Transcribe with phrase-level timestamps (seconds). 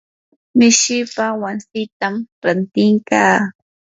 [0.57, 3.39] mishipaa wasitam ranti kaa.